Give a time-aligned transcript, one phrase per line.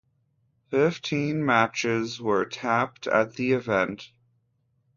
[0.71, 4.09] Fifteen matches were taped at the event.